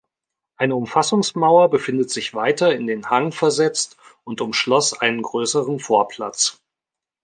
[0.57, 6.59] Eine Umfassungsmauer befindet sich weiter in den Hang versetzt und umschloss einen grösseren Vorplatz.